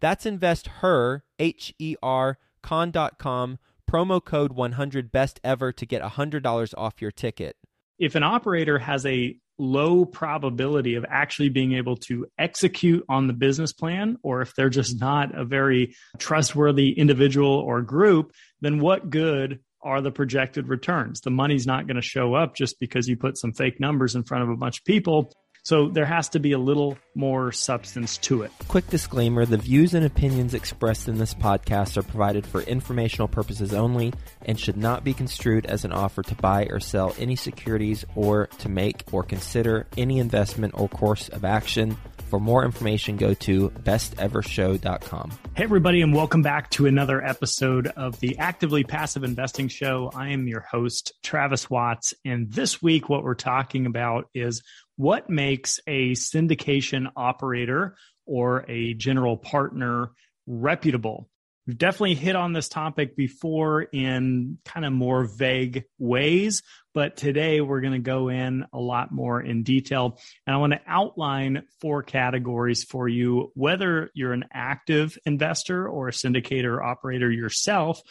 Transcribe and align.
That's 0.00 0.26
investher, 0.26 1.24
H 1.38 1.74
E 1.78 1.96
R, 2.02 2.38
con.com 2.62 3.58
promo 3.90 4.24
code 4.24 4.52
100 4.52 5.10
best 5.10 5.40
ever 5.42 5.72
to 5.72 5.84
get 5.84 6.02
$100 6.02 6.74
off 6.78 7.02
your 7.02 7.10
ticket. 7.10 7.56
If 7.98 8.14
an 8.14 8.22
operator 8.22 8.78
has 8.78 9.04
a 9.04 9.36
low 9.58 10.06
probability 10.06 10.94
of 10.94 11.04
actually 11.08 11.50
being 11.50 11.74
able 11.74 11.96
to 11.96 12.26
execute 12.38 13.04
on 13.08 13.26
the 13.26 13.32
business 13.32 13.72
plan, 13.72 14.16
or 14.22 14.40
if 14.40 14.54
they're 14.54 14.70
just 14.70 15.00
not 15.00 15.36
a 15.36 15.44
very 15.44 15.94
trustworthy 16.18 16.92
individual 16.92 17.52
or 17.52 17.82
group, 17.82 18.32
then 18.60 18.78
what 18.80 19.10
good 19.10 19.60
are 19.82 20.00
the 20.00 20.10
projected 20.10 20.68
returns? 20.68 21.20
The 21.20 21.30
money's 21.30 21.66
not 21.66 21.86
going 21.86 21.96
to 21.96 22.02
show 22.02 22.34
up 22.34 22.54
just 22.54 22.78
because 22.80 23.08
you 23.08 23.16
put 23.16 23.38
some 23.38 23.52
fake 23.52 23.80
numbers 23.80 24.14
in 24.14 24.22
front 24.22 24.44
of 24.44 24.50
a 24.50 24.56
bunch 24.56 24.78
of 24.78 24.84
people. 24.84 25.32
So 25.62 25.88
there 25.88 26.06
has 26.06 26.28
to 26.30 26.40
be 26.40 26.52
a 26.52 26.58
little 26.58 26.96
more 27.14 27.52
substance 27.52 28.18
to 28.18 28.42
it. 28.42 28.50
Quick 28.68 28.88
disclaimer 28.88 29.44
the 29.44 29.56
views 29.56 29.94
and 29.94 30.04
opinions 30.04 30.54
expressed 30.54 31.08
in 31.08 31.18
this 31.18 31.34
podcast 31.34 31.96
are 31.96 32.02
provided 32.02 32.46
for 32.46 32.62
informational 32.62 33.28
purposes 33.28 33.74
only 33.74 34.12
and 34.42 34.58
should 34.58 34.76
not 34.76 35.04
be 35.04 35.12
construed 35.12 35.66
as 35.66 35.84
an 35.84 35.92
offer 35.92 36.22
to 36.22 36.34
buy 36.36 36.66
or 36.70 36.80
sell 36.80 37.14
any 37.18 37.36
securities 37.36 38.04
or 38.14 38.46
to 38.58 38.68
make 38.68 39.04
or 39.12 39.22
consider 39.22 39.86
any 39.96 40.18
investment 40.18 40.74
or 40.76 40.88
course 40.88 41.28
of 41.28 41.44
action. 41.44 41.96
For 42.30 42.38
more 42.38 42.64
information, 42.64 43.16
go 43.16 43.34
to 43.34 43.70
bestevershow.com. 43.70 45.32
Hey, 45.56 45.64
everybody, 45.64 46.00
and 46.00 46.14
welcome 46.14 46.42
back 46.42 46.70
to 46.70 46.86
another 46.86 47.20
episode 47.24 47.88
of 47.88 48.20
the 48.20 48.38
Actively 48.38 48.84
Passive 48.84 49.24
Investing 49.24 49.66
Show. 49.66 50.12
I 50.14 50.28
am 50.28 50.46
your 50.46 50.60
host, 50.60 51.12
Travis 51.24 51.68
Watts. 51.68 52.14
And 52.24 52.52
this 52.52 52.80
week, 52.80 53.08
what 53.08 53.24
we're 53.24 53.34
talking 53.34 53.86
about 53.86 54.28
is 54.32 54.62
what 55.00 55.30
makes 55.30 55.80
a 55.86 56.10
syndication 56.10 57.10
operator 57.16 57.96
or 58.26 58.66
a 58.68 58.92
general 58.92 59.34
partner 59.34 60.10
reputable. 60.46 61.26
We've 61.66 61.78
definitely 61.78 62.16
hit 62.16 62.36
on 62.36 62.52
this 62.52 62.68
topic 62.68 63.16
before 63.16 63.80
in 63.80 64.58
kind 64.66 64.84
of 64.84 64.92
more 64.92 65.24
vague 65.24 65.84
ways, 65.98 66.62
but 66.92 67.16
today 67.16 67.62
we're 67.62 67.80
going 67.80 67.94
to 67.94 67.98
go 67.98 68.28
in 68.28 68.66
a 68.74 68.78
lot 68.78 69.10
more 69.10 69.40
in 69.40 69.62
detail. 69.62 70.18
And 70.46 70.54
I 70.54 70.58
want 70.58 70.74
to 70.74 70.80
outline 70.86 71.62
four 71.80 72.02
categories 72.02 72.84
for 72.84 73.08
you, 73.08 73.52
whether 73.54 74.10
you're 74.12 74.34
an 74.34 74.44
active 74.52 75.16
investor 75.24 75.88
or 75.88 76.08
a 76.08 76.12
syndicator 76.12 76.84
operator 76.84 77.30
yourself, 77.30 78.02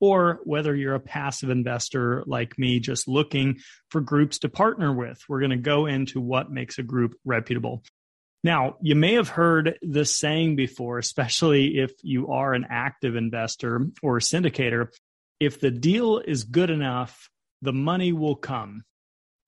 or 0.00 0.40
whether 0.44 0.74
you're 0.74 0.94
a 0.94 1.00
passive 1.00 1.50
investor 1.50 2.22
like 2.26 2.58
me, 2.58 2.80
just 2.80 3.08
looking 3.08 3.58
for 3.90 4.00
groups 4.00 4.40
to 4.40 4.48
partner 4.48 4.92
with. 4.92 5.20
We're 5.28 5.40
going 5.40 5.50
to 5.50 5.56
go 5.56 5.86
into 5.86 6.20
what 6.20 6.50
makes 6.50 6.78
a 6.78 6.82
group 6.82 7.14
reputable. 7.24 7.82
Now, 8.44 8.76
you 8.80 8.94
may 8.94 9.14
have 9.14 9.28
heard 9.28 9.78
this 9.82 10.16
saying 10.16 10.56
before, 10.56 10.98
especially 10.98 11.78
if 11.78 11.92
you 12.02 12.28
are 12.28 12.54
an 12.54 12.66
active 12.70 13.16
investor 13.16 13.86
or 14.02 14.18
a 14.18 14.20
syndicator. 14.20 14.88
If 15.40 15.60
the 15.60 15.70
deal 15.70 16.18
is 16.18 16.44
good 16.44 16.70
enough, 16.70 17.28
the 17.62 17.72
money 17.72 18.12
will 18.12 18.36
come. 18.36 18.84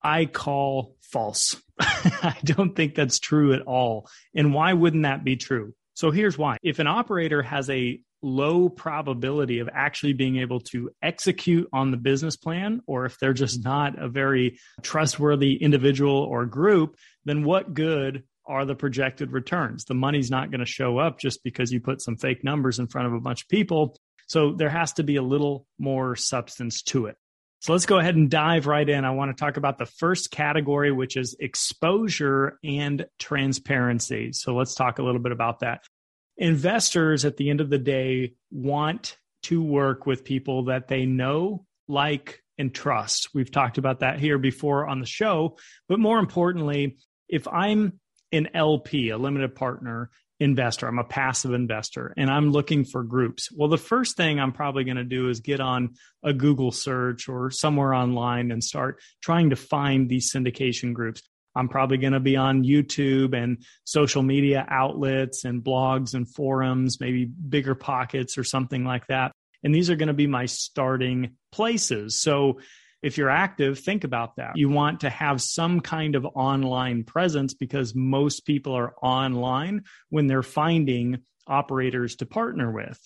I 0.03 0.25
call 0.25 0.95
false. 1.01 1.61
I 1.79 2.35
don't 2.43 2.75
think 2.75 2.95
that's 2.95 3.19
true 3.19 3.53
at 3.53 3.61
all. 3.61 4.09
And 4.35 4.53
why 4.53 4.73
wouldn't 4.73 5.03
that 5.03 5.23
be 5.23 5.37
true? 5.37 5.73
So 5.93 6.11
here's 6.11 6.37
why. 6.37 6.57
If 6.63 6.79
an 6.79 6.87
operator 6.87 7.41
has 7.41 7.69
a 7.69 8.01
low 8.21 8.69
probability 8.69 9.59
of 9.59 9.69
actually 9.73 10.13
being 10.13 10.37
able 10.37 10.59
to 10.59 10.89
execute 11.01 11.67
on 11.73 11.91
the 11.91 11.97
business 11.97 12.35
plan, 12.35 12.81
or 12.87 13.05
if 13.05 13.17
they're 13.19 13.33
just 13.33 13.63
not 13.63 14.01
a 14.01 14.07
very 14.07 14.59
trustworthy 14.81 15.55
individual 15.55 16.17
or 16.17 16.45
group, 16.45 16.95
then 17.25 17.43
what 17.43 17.73
good 17.73 18.23
are 18.45 18.65
the 18.65 18.75
projected 18.75 19.31
returns. 19.31 19.85
The 19.85 19.93
money's 19.93 20.31
not 20.31 20.51
going 20.51 20.59
to 20.59 20.65
show 20.65 20.97
up 20.97 21.19
just 21.19 21.43
because 21.43 21.71
you 21.71 21.79
put 21.79 22.01
some 22.01 22.17
fake 22.17 22.43
numbers 22.43 22.79
in 22.79 22.87
front 22.87 23.07
of 23.07 23.13
a 23.13 23.19
bunch 23.19 23.43
of 23.43 23.49
people. 23.49 23.97
So 24.27 24.53
there 24.53 24.69
has 24.69 24.93
to 24.93 25.03
be 25.03 25.17
a 25.17 25.21
little 25.21 25.65
more 25.77 26.15
substance 26.15 26.81
to 26.83 27.05
it. 27.05 27.17
So 27.59 27.73
let's 27.73 27.85
go 27.85 27.99
ahead 27.99 28.15
and 28.15 28.29
dive 28.29 28.65
right 28.65 28.87
in. 28.89 29.05
I 29.05 29.11
want 29.11 29.35
to 29.35 29.39
talk 29.39 29.57
about 29.57 29.77
the 29.77 29.85
first 29.85 30.31
category, 30.31 30.91
which 30.91 31.15
is 31.15 31.35
exposure 31.39 32.57
and 32.63 33.05
transparency. 33.19 34.31
So 34.33 34.55
let's 34.55 34.73
talk 34.73 34.97
a 34.97 35.03
little 35.03 35.21
bit 35.21 35.31
about 35.31 35.59
that. 35.59 35.83
Investors 36.41 37.23
at 37.23 37.37
the 37.37 37.49
end 37.49 37.61
of 37.61 37.69
the 37.69 37.77
day 37.77 38.33
want 38.51 39.17
to 39.43 39.63
work 39.63 40.05
with 40.05 40.25
people 40.25 40.65
that 40.65 40.87
they 40.87 41.05
know, 41.05 41.65
like, 41.87 42.43
and 42.57 42.73
trust. 42.73 43.29
We've 43.33 43.51
talked 43.51 43.77
about 43.77 43.99
that 43.99 44.19
here 44.19 44.37
before 44.37 44.87
on 44.87 44.99
the 44.99 45.05
show. 45.05 45.57
But 45.87 45.99
more 45.99 46.19
importantly, 46.19 46.97
if 47.29 47.47
I'm 47.47 47.99
an 48.31 48.49
LP, 48.53 49.09
a 49.09 49.17
limited 49.17 49.55
partner 49.55 50.09
investor. 50.41 50.87
I'm 50.87 50.97
a 50.97 51.03
passive 51.03 51.53
investor 51.53 52.13
and 52.17 52.29
I'm 52.29 52.51
looking 52.51 52.83
for 52.83 53.03
groups. 53.03 53.49
Well, 53.51 53.69
the 53.69 53.77
first 53.77 54.17
thing 54.17 54.39
I'm 54.39 54.51
probably 54.51 54.83
going 54.83 54.97
to 54.97 55.03
do 55.03 55.29
is 55.29 55.39
get 55.39 55.59
on 55.59 55.93
a 56.23 56.33
Google 56.33 56.71
search 56.71 57.29
or 57.29 57.51
somewhere 57.51 57.93
online 57.93 58.51
and 58.51 58.63
start 58.63 58.99
trying 59.21 59.51
to 59.51 59.55
find 59.55 60.09
these 60.09 60.33
syndication 60.33 60.93
groups. 60.93 61.21
I'm 61.55 61.69
probably 61.69 61.97
going 61.97 62.13
to 62.13 62.19
be 62.19 62.37
on 62.37 62.63
YouTube 62.63 63.35
and 63.35 63.63
social 63.83 64.23
media 64.23 64.65
outlets 64.69 65.45
and 65.45 65.63
blogs 65.63 66.13
and 66.13 66.27
forums, 66.27 66.99
maybe 66.99 67.27
BiggerPockets 67.27 68.37
or 68.37 68.43
something 68.43 68.83
like 68.85 69.07
that. 69.07 69.31
And 69.63 69.75
these 69.75 69.89
are 69.89 69.95
going 69.95 70.07
to 70.07 70.13
be 70.13 70.27
my 70.27 70.45
starting 70.45 71.35
places. 71.51 72.19
So 72.19 72.59
if 73.01 73.17
you're 73.17 73.29
active, 73.29 73.79
think 73.79 74.03
about 74.03 74.35
that. 74.37 74.51
You 74.55 74.69
want 74.69 75.01
to 75.01 75.09
have 75.09 75.41
some 75.41 75.81
kind 75.81 76.15
of 76.15 76.25
online 76.25 77.03
presence 77.03 77.53
because 77.53 77.95
most 77.95 78.45
people 78.45 78.73
are 78.73 78.93
online 79.01 79.83
when 80.09 80.27
they're 80.27 80.43
finding 80.43 81.19
operators 81.47 82.15
to 82.17 82.25
partner 82.25 82.71
with. 82.71 82.99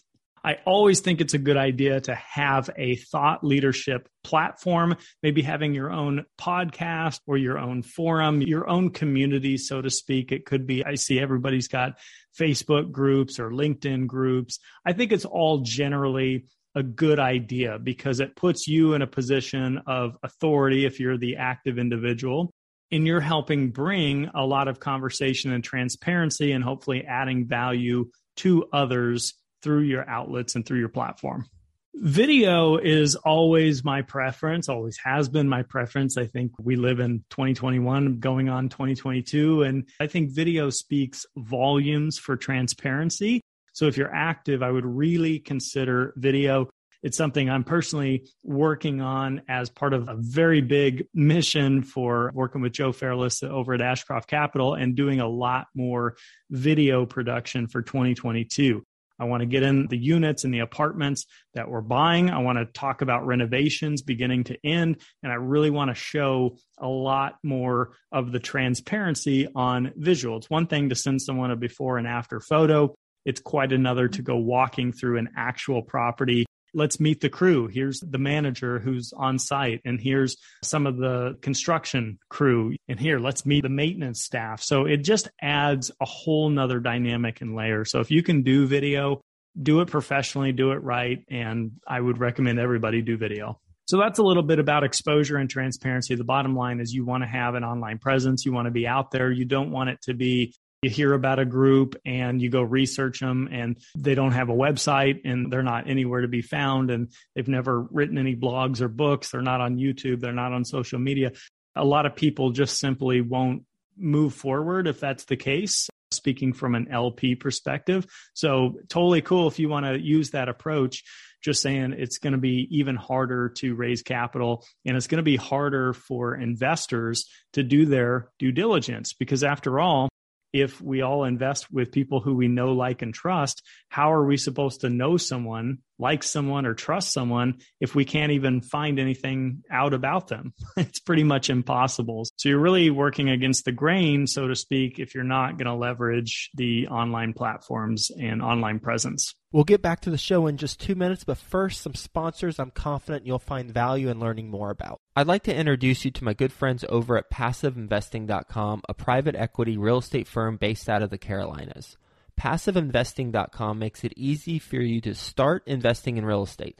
I 0.45 0.59
always 0.63 0.99
think 0.99 1.21
it's 1.21 1.33
a 1.33 1.39
good 1.39 1.57
idea 1.57 1.99
to 2.01 2.13
have 2.13 2.69
a 2.77 2.97
thought 2.97 3.43
leadership 3.43 4.07
platform, 4.23 4.95
maybe 5.23 5.41
having 5.41 5.73
your 5.73 5.91
own 5.91 6.23
podcast 6.39 7.19
or 7.25 7.35
your 7.35 7.57
own 7.57 7.81
forum, 7.81 8.43
your 8.43 8.69
own 8.69 8.91
community, 8.91 9.57
so 9.57 9.81
to 9.81 9.89
speak. 9.89 10.31
It 10.31 10.45
could 10.45 10.67
be, 10.67 10.85
I 10.85 10.95
see 10.95 11.19
everybody's 11.19 11.67
got 11.67 11.97
Facebook 12.39 12.91
groups 12.91 13.39
or 13.39 13.49
LinkedIn 13.49 14.05
groups. 14.05 14.59
I 14.85 14.93
think 14.93 15.11
it's 15.11 15.25
all 15.25 15.61
generally 15.61 16.45
a 16.75 16.83
good 16.83 17.19
idea 17.19 17.79
because 17.79 18.19
it 18.19 18.35
puts 18.35 18.67
you 18.67 18.93
in 18.93 19.01
a 19.01 19.07
position 19.07 19.81
of 19.87 20.15
authority 20.21 20.85
if 20.85 20.99
you're 20.99 21.17
the 21.17 21.37
active 21.37 21.79
individual 21.79 22.53
and 22.91 23.07
you're 23.07 23.19
helping 23.19 23.71
bring 23.71 24.29
a 24.35 24.45
lot 24.45 24.67
of 24.67 24.79
conversation 24.79 25.51
and 25.51 25.63
transparency 25.63 26.51
and 26.51 26.63
hopefully 26.63 27.03
adding 27.03 27.47
value 27.47 28.11
to 28.35 28.65
others 28.71 29.33
through 29.65 29.81
your 29.81 30.09
outlets 30.09 30.55
and 30.55 30.65
through 30.65 30.79
your 30.79 30.87
platform. 30.87 31.45
Video 31.93 32.77
is 32.77 33.15
always 33.15 33.83
my 33.83 34.01
preference, 34.01 34.69
always 34.69 34.97
has 35.03 35.27
been 35.27 35.49
my 35.49 35.63
preference. 35.63 36.17
I 36.17 36.27
think 36.27 36.53
we 36.57 36.77
live 36.77 37.01
in 37.01 37.25
2021 37.31 38.19
going 38.19 38.47
on 38.47 38.69
2022 38.69 39.63
and 39.63 39.89
I 39.99 40.07
think 40.07 40.31
video 40.31 40.69
speaks 40.69 41.25
volumes 41.35 42.17
for 42.17 42.37
transparency 42.37 43.41
so 43.75 43.87
if 43.87 43.97
you're 43.97 44.15
active, 44.15 44.63
I 44.63 44.71
would 44.71 44.85
really 44.85 45.39
consider 45.39 46.13
video. 46.15 46.69
It's 47.03 47.17
something 47.17 47.49
I'm 47.49 47.65
personally 47.65 48.29
working 48.41 49.01
on 49.01 49.41
as 49.49 49.69
part 49.69 49.93
of 49.93 50.07
a 50.07 50.15
very 50.17 50.61
big 50.61 51.07
mission 51.13 51.83
for 51.83 52.31
working 52.33 52.61
with 52.61 52.71
Joe 52.71 52.93
Fairless 52.93 53.43
over 53.43 53.73
at 53.73 53.81
Ashcroft 53.81 54.29
Capital 54.29 54.75
and 54.75 54.95
doing 54.95 55.19
a 55.19 55.27
lot 55.27 55.67
more 55.75 56.15
video 56.49 57.05
production 57.05 57.67
for 57.67 57.81
2022. 57.81 58.81
I 59.19 59.25
want 59.25 59.41
to 59.41 59.45
get 59.45 59.63
in 59.63 59.87
the 59.87 59.97
units 59.97 60.43
and 60.43 60.53
the 60.53 60.59
apartments 60.59 61.25
that 61.53 61.69
we're 61.69 61.81
buying. 61.81 62.29
I 62.29 62.39
want 62.39 62.57
to 62.57 62.65
talk 62.65 63.01
about 63.01 63.25
renovations 63.25 64.01
beginning 64.01 64.45
to 64.45 64.57
end. 64.65 64.97
And 65.23 65.31
I 65.31 65.35
really 65.35 65.69
want 65.69 65.89
to 65.89 65.95
show 65.95 66.57
a 66.77 66.87
lot 66.87 67.35
more 67.43 67.91
of 68.11 68.31
the 68.31 68.39
transparency 68.39 69.47
on 69.55 69.93
visual. 69.95 70.37
It's 70.37 70.49
one 70.49 70.67
thing 70.67 70.89
to 70.89 70.95
send 70.95 71.21
someone 71.21 71.51
a 71.51 71.55
before 71.55 71.97
and 71.97 72.07
after 72.07 72.39
photo. 72.39 72.95
It's 73.25 73.41
quite 73.41 73.71
another 73.71 74.07
to 74.07 74.21
go 74.21 74.37
walking 74.37 74.91
through 74.91 75.17
an 75.17 75.29
actual 75.35 75.81
property 75.81 76.45
let's 76.75 76.99
meet 76.99 77.21
the 77.21 77.29
crew. 77.29 77.67
Here's 77.67 77.99
the 78.01 78.19
manager 78.19 78.79
who's 78.79 79.13
on 79.15 79.39
site, 79.39 79.81
and 79.85 79.99
here's 79.99 80.35
some 80.63 80.85
of 80.85 80.97
the 80.97 81.37
construction 81.41 82.19
crew. 82.29 82.75
And 82.87 82.99
here, 82.99 83.17
let's 83.17 83.45
meet 83.45 83.63
the 83.63 83.69
maintenance 83.69 84.23
staff. 84.23 84.61
So 84.61 84.85
it 84.85 84.97
just 84.97 85.29
adds 85.41 85.89
a 86.01 86.05
whole 86.05 86.49
nother 86.49 86.79
dynamic 86.79 87.41
and 87.41 87.55
layer. 87.55 87.85
So 87.85 88.01
if 88.01 88.11
you 88.11 88.21
can 88.21 88.43
do 88.43 88.67
video, 88.67 89.21
do 89.59 89.79
it 89.79 89.87
professionally, 89.87 90.51
do 90.51 90.71
it 90.71 90.83
right. 90.83 91.23
And 91.31 91.71
I 91.87 91.99
would 91.99 92.19
recommend 92.19 92.59
everybody 92.59 93.01
do 93.01 93.17
video. 93.17 93.59
So 93.87 93.97
that's 93.97 94.19
a 94.19 94.23
little 94.23 94.43
bit 94.43 94.59
about 94.59 94.83
exposure 94.83 95.37
and 95.37 95.49
transparency. 95.49 96.15
The 96.15 96.23
bottom 96.23 96.55
line 96.55 96.79
is 96.79 96.91
you 96.91 97.05
want 97.05 97.23
to 97.23 97.27
have 97.27 97.53
an 97.53 97.63
online 97.63 97.99
presence. 97.99 98.43
You 98.43 98.51
want 98.51 98.65
to 98.65 98.71
be 98.71 98.87
out 98.87 99.11
there. 99.11 99.31
You 99.31 99.45
don't 99.45 99.71
want 99.71 99.91
it 99.91 100.01
to 100.03 100.13
be 100.13 100.55
you 100.85 100.91
hear 100.91 101.13
about 101.13 101.39
a 101.39 101.45
group 101.45 101.95
and 102.05 102.39
you 102.39 102.49
go 102.49 102.61
research 102.61 103.19
them 103.19 103.49
and 103.51 103.77
they 103.97 104.13
don't 104.13 104.33
have 104.33 104.49
a 104.49 104.53
website 104.53 105.21
and 105.25 105.51
they're 105.51 105.63
not 105.63 105.89
anywhere 105.89 106.21
to 106.21 106.27
be 106.27 106.43
found 106.43 106.91
and 106.91 107.11
they've 107.33 107.47
never 107.47 107.81
written 107.81 108.19
any 108.19 108.35
blogs 108.35 108.81
or 108.81 108.87
books. 108.87 109.31
They're 109.31 109.41
not 109.41 109.61
on 109.61 109.77
youtube. 109.77 110.21
They're 110.21 110.31
not 110.31 110.53
on 110.53 110.63
social 110.63 110.99
media. 110.99 111.31
A 111.75 111.83
lot 111.83 112.05
of 112.05 112.15
people 112.15 112.51
just 112.51 112.79
simply 112.79 113.21
won't 113.21 113.63
move 113.97 114.35
forward 114.35 114.87
if 114.87 114.99
that's 114.99 115.25
the 115.25 115.37
case 115.37 115.89
speaking 116.11 116.53
from 116.53 116.75
an 116.75 116.87
lp 116.91 117.35
perspective. 117.35 118.05
So 118.33 118.75
totally 118.87 119.21
cool 119.21 119.47
if 119.47 119.57
you 119.57 119.67
want 119.67 119.87
to 119.87 119.99
use 119.99 120.31
that 120.31 120.49
approach. 120.49 121.03
Just 121.41 121.61
saying 121.61 121.93
it's 121.97 122.19
going 122.19 122.33
to 122.33 122.39
be 122.39 122.67
even 122.71 122.95
harder 122.95 123.49
to 123.57 123.75
raise 123.75 124.01
capital 124.01 124.65
and 124.85 124.95
it's 124.95 125.07
going 125.07 125.17
to 125.17 125.23
be 125.23 125.35
harder 125.35 125.93
for 125.93 126.35
investors 126.35 127.25
to 127.53 127.63
do 127.63 127.85
their 127.85 128.29
due 128.39 128.51
diligence 128.51 129.13
because 129.13 129.43
after 129.43 129.79
all 129.79 130.09
if 130.55 130.81
we 130.81 131.01
all 131.01 131.25
invest 131.25 131.69
with 131.69 131.91
people 131.91 132.21
who 132.21 132.33
we 132.33 132.47
know, 132.47 132.71
like, 132.71 133.01
and 133.01 133.13
trust, 133.13 133.61
how 133.89 134.13
are 134.13 134.25
we 134.25 134.37
supposed 134.37 134.81
to 134.81 134.89
know 134.89 135.17
someone, 135.17 135.79
like 135.99 136.23
someone, 136.23 136.65
or 136.65 136.73
trust 136.73 137.13
someone 137.13 137.59
if 137.79 137.95
we 137.95 138.05
can't 138.05 138.31
even 138.31 138.61
find 138.61 138.99
anything 138.99 139.63
out 139.71 139.93
about 139.93 140.27
them? 140.27 140.53
it's 140.77 140.99
pretty 140.99 141.23
much 141.23 141.49
impossible. 141.49 142.25
So 142.37 142.49
you're 142.49 142.59
really 142.59 142.89
working 142.89 143.29
against 143.29 143.65
the 143.65 143.71
grain, 143.71 144.27
so 144.27 144.47
to 144.47 144.55
speak, 144.55 144.99
if 144.99 145.15
you're 145.15 145.23
not 145.23 145.57
going 145.57 145.67
to 145.67 145.75
leverage 145.75 146.49
the 146.55 146.87
online 146.87 147.33
platforms 147.33 148.11
and 148.11 148.41
online 148.41 148.79
presence. 148.79 149.33
We'll 149.55 149.63
get 149.63 149.81
back 149.81 150.01
to 150.01 150.09
the 150.09 150.17
show 150.17 150.47
in 150.47 150.57
just 150.57 150.81
two 150.81 150.95
minutes, 150.95 151.23
but 151.23 151.37
first, 151.37 151.81
some 151.81 151.95
sponsors 151.95 152.59
I'm 152.59 152.71
confident 152.71 153.25
you'll 153.25 153.39
find 153.39 153.73
value 153.73 154.09
in 154.09 154.19
learning 154.19 154.49
more 154.49 154.69
about. 154.69 154.99
I'd 155.15 155.27
like 155.27 155.43
to 155.43 155.55
introduce 155.55 156.03
you 156.03 156.11
to 156.11 156.25
my 156.25 156.33
good 156.33 156.51
friends 156.51 156.83
over 156.89 157.17
at 157.17 157.31
PassiveInvesting.com, 157.31 158.81
a 158.89 158.93
private 158.93 159.35
equity 159.35 159.77
real 159.77 159.99
estate 159.99 160.27
firm 160.27 160.57
based 160.57 160.89
out 160.89 161.01
of 161.01 161.09
the 161.09 161.17
Carolinas. 161.17 161.95
PassiveInvesting.com 162.39 163.79
makes 163.79 164.03
it 164.03 164.13
easy 164.15 164.59
for 164.59 164.77
you 164.77 165.01
to 165.01 165.15
start 165.15 165.63
investing 165.65 166.17
in 166.17 166.25
real 166.25 166.43
estate. 166.43 166.79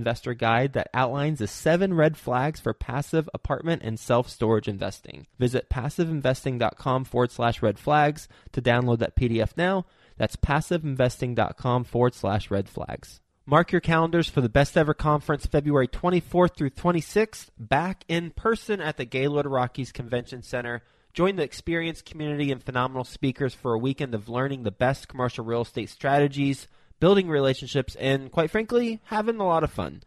investor 0.01 0.33
guide 0.33 0.73
that 0.73 0.89
outlines 0.93 1.39
the 1.39 1.47
seven 1.47 1.93
red 1.93 2.17
flags 2.17 2.59
for 2.59 2.73
passive 2.73 3.29
apartment 3.33 3.83
and 3.83 3.99
self 3.99 4.27
storage 4.27 4.67
investing. 4.67 5.27
Visit 5.37 5.69
passiveinvesting.com 5.69 7.05
forward 7.05 7.31
slash 7.31 7.61
red 7.61 7.77
flags 7.77 8.27
to 8.51 8.61
download 8.61 8.99
that 8.99 9.15
PDF 9.15 9.51
now. 9.55 9.85
That's 10.17 10.35
passiveinvesting.com 10.35 11.83
forward 11.83 12.15
slash 12.15 12.49
red 12.49 12.67
flags. 12.67 13.21
Mark 13.45 13.71
your 13.71 13.81
calendars 13.81 14.29
for 14.29 14.41
the 14.41 14.49
Best 14.49 14.77
Ever 14.77 14.93
Conference 14.93 15.45
February 15.45 15.87
24th 15.87 16.55
through 16.55 16.69
26th, 16.71 17.49
back 17.57 18.03
in 18.07 18.31
person 18.31 18.81
at 18.81 18.97
the 18.97 19.05
Gaylord 19.05 19.45
Rockies 19.45 19.91
Convention 19.91 20.43
Center. 20.43 20.83
Join 21.13 21.35
the 21.35 21.43
experienced 21.43 22.05
community 22.05 22.51
and 22.51 22.63
phenomenal 22.63 23.03
speakers 23.03 23.53
for 23.53 23.73
a 23.73 23.79
weekend 23.79 24.15
of 24.15 24.29
learning 24.29 24.63
the 24.63 24.71
best 24.71 25.07
commercial 25.07 25.43
real 25.43 25.61
estate 25.61 25.89
strategies 25.89 26.67
building 27.01 27.27
relationships, 27.27 27.95
and 27.95 28.31
quite 28.31 28.49
frankly, 28.49 29.01
having 29.05 29.41
a 29.41 29.45
lot 29.45 29.65
of 29.65 29.71
fun. 29.71 30.01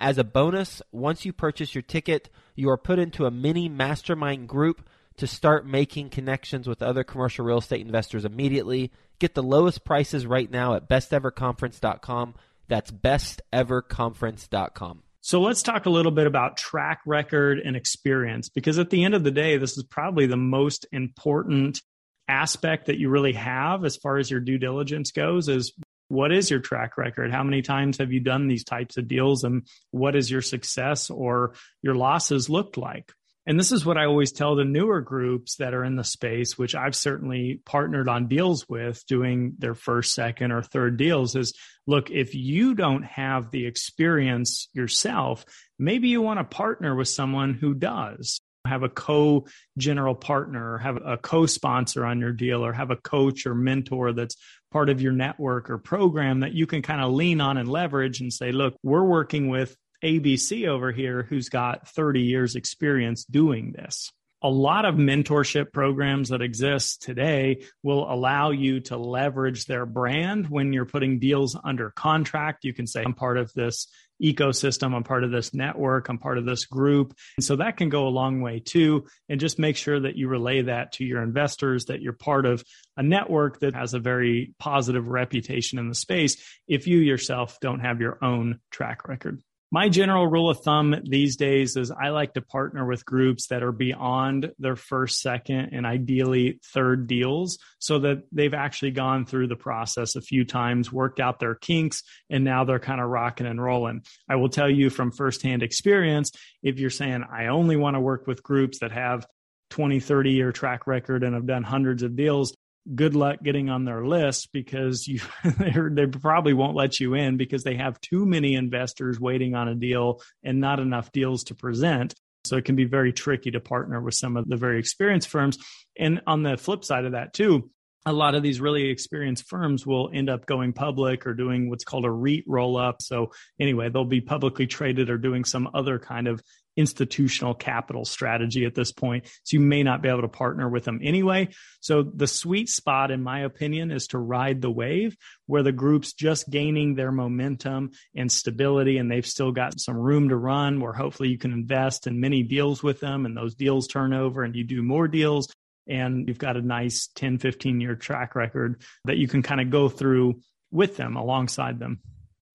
As 0.00 0.16
a 0.16 0.24
bonus, 0.24 0.80
once 0.92 1.26
you 1.26 1.34
purchase 1.34 1.74
your 1.74 1.82
ticket, 1.82 2.30
you 2.54 2.70
are 2.70 2.78
put 2.78 2.98
into 2.98 3.26
a 3.26 3.30
mini 3.30 3.68
mastermind 3.68 4.48
group 4.48 4.88
to 5.18 5.26
start 5.26 5.66
making 5.66 6.08
connections 6.10 6.68
with 6.68 6.82
other 6.82 7.04
commercial 7.04 7.44
real 7.44 7.58
estate 7.58 7.82
investors 7.82 8.24
immediately. 8.24 8.90
Get 9.18 9.34
the 9.34 9.42
lowest 9.42 9.84
prices 9.84 10.26
right 10.26 10.50
now 10.50 10.74
at 10.74 10.88
besteverconference.com. 10.88 12.34
That's 12.68 12.90
besteverconference.com. 12.90 15.02
So 15.22 15.40
let's 15.40 15.62
talk 15.62 15.86
a 15.86 15.90
little 15.90 16.12
bit 16.12 16.26
about 16.28 16.56
track 16.56 17.00
record 17.04 17.58
and 17.58 17.74
experience 17.74 18.48
because 18.48 18.78
at 18.78 18.90
the 18.90 19.04
end 19.04 19.14
of 19.14 19.24
the 19.24 19.32
day, 19.32 19.56
this 19.56 19.76
is 19.76 19.82
probably 19.82 20.26
the 20.26 20.36
most 20.36 20.86
important 20.92 21.82
aspect 22.28 22.86
that 22.86 22.98
you 22.98 23.08
really 23.08 23.32
have 23.32 23.84
as 23.84 23.96
far 23.96 24.18
as 24.18 24.30
your 24.30 24.40
due 24.40 24.58
diligence 24.58 25.10
goes 25.10 25.48
is 25.48 25.72
what 26.08 26.32
is 26.32 26.50
your 26.50 26.60
track 26.60 26.96
record? 26.96 27.32
How 27.32 27.42
many 27.42 27.62
times 27.62 27.98
have 27.98 28.12
you 28.12 28.20
done 28.20 28.48
these 28.48 28.64
types 28.64 28.96
of 28.96 29.08
deals 29.08 29.44
and 29.44 29.66
what 29.90 30.16
is 30.16 30.30
your 30.30 30.42
success 30.42 31.10
or 31.10 31.54
your 31.82 31.94
losses 31.94 32.48
looked 32.48 32.76
like? 32.76 33.12
And 33.48 33.60
this 33.60 33.70
is 33.70 33.86
what 33.86 33.96
I 33.96 34.06
always 34.06 34.32
tell 34.32 34.56
the 34.56 34.64
newer 34.64 35.00
groups 35.00 35.56
that 35.56 35.72
are 35.72 35.84
in 35.84 35.94
the 35.94 36.02
space, 36.02 36.58
which 36.58 36.74
I've 36.74 36.96
certainly 36.96 37.60
partnered 37.64 38.08
on 38.08 38.26
deals 38.26 38.68
with 38.68 39.06
doing 39.06 39.54
their 39.58 39.74
first, 39.74 40.14
second, 40.14 40.50
or 40.50 40.62
third 40.62 40.96
deals 40.96 41.36
is 41.36 41.56
look, 41.86 42.10
if 42.10 42.34
you 42.34 42.74
don't 42.74 43.04
have 43.04 43.52
the 43.52 43.66
experience 43.66 44.68
yourself, 44.72 45.44
maybe 45.78 46.08
you 46.08 46.20
want 46.22 46.40
to 46.40 46.56
partner 46.56 46.96
with 46.96 47.06
someone 47.06 47.54
who 47.54 47.74
does 47.74 48.40
have 48.66 48.82
a 48.82 48.88
co 48.88 49.46
general 49.78 50.14
partner, 50.14 50.74
or 50.74 50.78
have 50.78 50.96
a 51.04 51.16
co 51.16 51.46
sponsor 51.46 52.04
on 52.04 52.20
your 52.20 52.32
deal, 52.32 52.64
or 52.64 52.72
have 52.72 52.90
a 52.90 52.96
coach 52.96 53.46
or 53.46 53.54
mentor 53.54 54.12
that's 54.12 54.36
part 54.70 54.88
of 54.90 55.00
your 55.00 55.12
network 55.12 55.70
or 55.70 55.78
program 55.78 56.40
that 56.40 56.52
you 56.52 56.66
can 56.66 56.82
kind 56.82 57.00
of 57.00 57.12
lean 57.12 57.40
on 57.40 57.56
and 57.56 57.68
leverage 57.68 58.20
and 58.20 58.32
say, 58.32 58.52
look, 58.52 58.74
we're 58.82 59.04
working 59.04 59.48
with 59.48 59.76
ABC 60.04 60.68
over 60.68 60.92
here 60.92 61.22
who's 61.22 61.48
got 61.48 61.88
30 61.88 62.20
years 62.20 62.54
experience 62.54 63.24
doing 63.24 63.72
this 63.72 64.12
a 64.42 64.48
lot 64.50 64.84
of 64.84 64.94
mentorship 64.94 65.72
programs 65.72 66.28
that 66.28 66.42
exist 66.42 67.02
today 67.02 67.64
will 67.82 68.10
allow 68.10 68.50
you 68.50 68.80
to 68.80 68.96
leverage 68.96 69.64
their 69.64 69.86
brand 69.86 70.48
when 70.48 70.72
you're 70.72 70.84
putting 70.84 71.18
deals 71.18 71.56
under 71.64 71.90
contract. 71.90 72.64
You 72.64 72.74
can 72.74 72.86
say, 72.86 73.02
I'm 73.02 73.14
part 73.14 73.38
of 73.38 73.52
this 73.54 73.88
ecosystem, 74.22 74.94
I'm 74.94 75.04
part 75.04 75.24
of 75.24 75.30
this 75.30 75.54
network, 75.54 76.08
I'm 76.08 76.18
part 76.18 76.38
of 76.38 76.46
this 76.46 76.64
group. 76.66 77.14
And 77.36 77.44
so 77.44 77.56
that 77.56 77.76
can 77.76 77.88
go 77.88 78.06
a 78.06 78.08
long 78.08 78.40
way 78.40 78.60
too. 78.60 79.06
And 79.28 79.40
just 79.40 79.58
make 79.58 79.76
sure 79.76 80.00
that 80.00 80.16
you 80.16 80.28
relay 80.28 80.62
that 80.62 80.92
to 80.92 81.04
your 81.04 81.22
investors, 81.22 81.86
that 81.86 82.00
you're 82.00 82.12
part 82.12 82.46
of 82.46 82.64
a 82.96 83.02
network 83.02 83.60
that 83.60 83.74
has 83.74 83.94
a 83.94 83.98
very 83.98 84.54
positive 84.58 85.08
reputation 85.08 85.78
in 85.78 85.88
the 85.88 85.94
space 85.94 86.36
if 86.66 86.86
you 86.86 86.98
yourself 86.98 87.58
don't 87.60 87.80
have 87.80 88.00
your 88.00 88.18
own 88.22 88.60
track 88.70 89.08
record 89.08 89.42
my 89.72 89.88
general 89.88 90.26
rule 90.28 90.48
of 90.48 90.60
thumb 90.60 90.94
these 91.04 91.36
days 91.36 91.76
is 91.76 91.90
I 91.90 92.10
like 92.10 92.34
to 92.34 92.40
partner 92.40 92.86
with 92.86 93.04
groups 93.04 93.48
that 93.48 93.64
are 93.64 93.72
beyond 93.72 94.52
their 94.58 94.76
first, 94.76 95.20
second, 95.20 95.70
and 95.72 95.84
ideally 95.84 96.60
third 96.72 97.08
deals 97.08 97.58
so 97.80 97.98
that 98.00 98.22
they've 98.30 98.54
actually 98.54 98.92
gone 98.92 99.26
through 99.26 99.48
the 99.48 99.56
process 99.56 100.14
a 100.14 100.20
few 100.20 100.44
times, 100.44 100.92
worked 100.92 101.18
out 101.18 101.40
their 101.40 101.56
kinks, 101.56 102.02
and 102.30 102.44
now 102.44 102.64
they're 102.64 102.78
kind 102.78 103.00
of 103.00 103.08
rocking 103.08 103.46
and 103.46 103.60
rolling. 103.60 104.02
I 104.28 104.36
will 104.36 104.48
tell 104.48 104.70
you 104.70 104.88
from 104.88 105.10
firsthand 105.10 105.64
experience 105.64 106.30
if 106.62 106.78
you're 106.78 106.90
saying, 106.90 107.24
I 107.30 107.46
only 107.46 107.76
want 107.76 107.96
to 107.96 108.00
work 108.00 108.26
with 108.28 108.44
groups 108.44 108.78
that 108.80 108.92
have 108.92 109.26
20, 109.70 109.98
30 109.98 110.30
year 110.30 110.52
track 110.52 110.86
record 110.86 111.24
and 111.24 111.34
have 111.34 111.46
done 111.46 111.64
hundreds 111.64 112.04
of 112.04 112.14
deals, 112.14 112.56
good 112.94 113.14
luck 113.14 113.42
getting 113.42 113.68
on 113.68 113.84
their 113.84 114.06
list 114.06 114.50
because 114.52 115.06
you 115.06 115.20
they 115.90 116.06
probably 116.06 116.52
won't 116.52 116.76
let 116.76 117.00
you 117.00 117.14
in 117.14 117.36
because 117.36 117.64
they 117.64 117.76
have 117.76 118.00
too 118.00 118.26
many 118.26 118.54
investors 118.54 119.18
waiting 119.18 119.54
on 119.54 119.68
a 119.68 119.74
deal 119.74 120.20
and 120.44 120.60
not 120.60 120.80
enough 120.80 121.10
deals 121.12 121.44
to 121.44 121.54
present. 121.54 122.14
So 122.44 122.56
it 122.56 122.64
can 122.64 122.76
be 122.76 122.84
very 122.84 123.12
tricky 123.12 123.50
to 123.52 123.60
partner 123.60 124.00
with 124.00 124.14
some 124.14 124.36
of 124.36 124.48
the 124.48 124.56
very 124.56 124.78
experienced 124.78 125.28
firms. 125.28 125.58
And 125.98 126.20
on 126.26 126.42
the 126.42 126.56
flip 126.56 126.84
side 126.84 127.04
of 127.04 127.12
that 127.12 127.32
too, 127.32 127.70
a 128.06 128.12
lot 128.12 128.36
of 128.36 128.42
these 128.44 128.60
really 128.60 128.88
experienced 128.88 129.48
firms 129.48 129.84
will 129.84 130.10
end 130.14 130.30
up 130.30 130.46
going 130.46 130.72
public 130.72 131.26
or 131.26 131.34
doing 131.34 131.68
what's 131.68 131.82
called 131.82 132.04
a 132.04 132.10
REIT 132.10 132.44
roll 132.46 132.76
up. 132.76 133.02
So, 133.02 133.32
anyway, 133.58 133.88
they'll 133.88 134.04
be 134.04 134.20
publicly 134.20 134.68
traded 134.68 135.10
or 135.10 135.18
doing 135.18 135.44
some 135.44 135.68
other 135.74 135.98
kind 135.98 136.28
of 136.28 136.40
institutional 136.76 137.54
capital 137.54 138.04
strategy 138.04 138.64
at 138.64 138.74
this 138.74 138.92
point. 138.92 139.26
So, 139.44 139.56
you 139.56 139.60
may 139.60 139.82
not 139.82 140.02
be 140.02 140.08
able 140.08 140.22
to 140.22 140.28
partner 140.28 140.68
with 140.68 140.84
them 140.84 141.00
anyway. 141.02 141.48
So, 141.80 142.02
the 142.02 142.26
sweet 142.26 142.68
spot, 142.68 143.10
in 143.10 143.22
my 143.22 143.40
opinion, 143.40 143.90
is 143.90 144.08
to 144.08 144.18
ride 144.18 144.60
the 144.60 144.70
wave 144.70 145.16
where 145.46 145.62
the 145.62 145.72
group's 145.72 146.12
just 146.12 146.50
gaining 146.50 146.94
their 146.94 147.12
momentum 147.12 147.92
and 148.14 148.30
stability, 148.30 148.98
and 148.98 149.10
they've 149.10 149.26
still 149.26 149.52
got 149.52 149.80
some 149.80 149.96
room 149.96 150.28
to 150.28 150.36
run 150.36 150.80
where 150.80 150.92
hopefully 150.92 151.28
you 151.28 151.38
can 151.38 151.52
invest 151.52 152.06
in 152.06 152.20
many 152.20 152.42
deals 152.42 152.82
with 152.82 153.00
them 153.00 153.26
and 153.26 153.36
those 153.36 153.54
deals 153.54 153.86
turn 153.86 154.12
over 154.12 154.42
and 154.42 154.54
you 154.54 154.64
do 154.64 154.82
more 154.82 155.08
deals 155.08 155.48
and 155.86 156.26
you've 156.28 156.38
got 156.38 156.56
a 156.56 156.62
nice 156.62 157.08
10, 157.14 157.38
15 157.38 157.80
year 157.80 157.94
track 157.94 158.34
record 158.34 158.82
that 159.04 159.16
you 159.16 159.28
can 159.28 159.42
kind 159.42 159.60
of 159.60 159.70
go 159.70 159.88
through 159.88 160.40
with 160.70 160.96
them 160.96 161.16
alongside 161.16 161.78
them. 161.78 162.00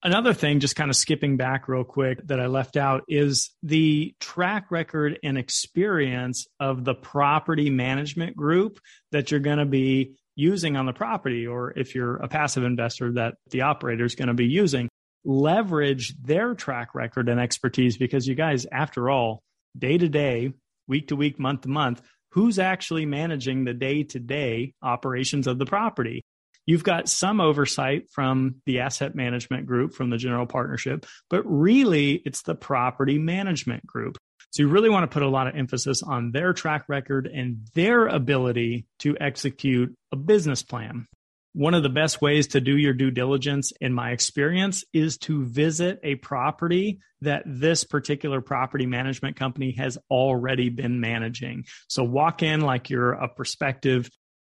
Another 0.04 0.34
thing, 0.34 0.60
just 0.60 0.76
kind 0.76 0.90
of 0.90 0.96
skipping 0.96 1.38
back 1.38 1.68
real 1.68 1.84
quick 1.84 2.26
that 2.26 2.40
I 2.40 2.48
left 2.48 2.76
out 2.76 3.04
is 3.08 3.52
the 3.62 4.16
track 4.20 4.72
record 4.72 5.20
and 5.24 5.38
experience 5.38 6.48
of 6.60 6.84
the 6.84 6.96
property 6.96 7.70
management 7.70 8.36
group 8.36 8.80
that 9.12 9.30
you're 9.30 9.40
going 9.40 9.60
to 9.60 9.66
be 9.66 10.16
using 10.36 10.76
on 10.76 10.88
the 10.88 10.94
property, 10.94 11.46
or 11.46 11.72
if 11.78 11.94
you're 11.94 12.16
a 12.16 12.28
passive 12.28 12.64
investor 12.64 13.14
that 13.14 13.36
the 13.52 13.62
operator 13.62 14.04
is 14.04 14.16
going 14.16 14.30
to 14.30 14.34
be 14.34 14.48
using. 14.48 14.90
Leverage 15.24 16.16
their 16.20 16.56
track 16.56 16.96
record 16.96 17.30
and 17.30 17.40
expertise 17.40 17.96
because 17.96 18.26
you 18.26 18.34
guys, 18.34 18.66
after 18.72 19.08
all, 19.08 19.44
day 19.78 20.00
to 20.00 20.10
day, 20.10 20.52
week 20.88 21.10
to 21.10 21.16
week, 21.16 21.38
month 21.38 21.62
to 21.62 21.70
month, 21.70 22.02
who's 22.32 22.58
actually 22.58 23.06
managing 23.06 23.66
the 23.66 23.74
day 23.74 24.02
to 24.02 24.18
day 24.18 24.74
operations 24.82 25.46
of 25.46 25.60
the 25.60 25.66
property. 25.66 26.24
You've 26.72 26.86
got 26.86 27.10
some 27.10 27.42
oversight 27.42 28.10
from 28.12 28.62
the 28.66 28.80
asset 28.80 29.14
management 29.14 29.66
group, 29.66 29.94
from 29.94 30.10
the 30.10 30.16
general 30.16 30.46
partnership, 30.46 31.06
but 31.30 31.42
really 31.44 32.22
it's 32.24 32.44
the 32.44 32.56
property 32.56 33.20
management 33.20 33.86
group. 33.86 34.18
So 34.52 34.64
you 34.64 34.70
really 34.70 34.90
want 34.90 35.04
to 35.04 35.14
put 35.14 35.22
a 35.22 35.28
lot 35.28 35.48
of 35.48 35.56
emphasis 35.58 36.02
on 36.02 36.32
their 36.32 36.54
track 36.54 36.86
record 36.88 37.28
and 37.28 37.68
their 37.76 38.08
ability 38.08 38.86
to 39.00 39.18
execute 39.20 39.94
a 40.14 40.16
business 40.16 40.64
plan. 40.64 41.08
One 41.52 41.74
of 41.74 41.84
the 41.84 41.90
best 41.90 42.22
ways 42.22 42.48
to 42.48 42.62
do 42.62 42.78
your 42.78 42.94
due 42.94 43.12
diligence, 43.12 43.74
in 43.82 43.94
my 43.94 44.12
experience, 44.12 44.86
is 44.94 45.18
to 45.18 45.44
visit 45.44 46.00
a 46.04 46.16
property 46.16 47.02
that 47.20 47.44
this 47.46 47.84
particular 47.84 48.40
property 48.40 48.86
management 48.86 49.36
company 49.36 49.74
has 49.74 49.98
already 50.10 50.70
been 50.70 51.02
managing. 51.02 51.66
So 51.90 52.06
walk 52.06 52.42
in 52.44 52.62
like 52.62 52.90
you're 52.90 53.12
a 53.12 53.28
prospective 53.28 54.10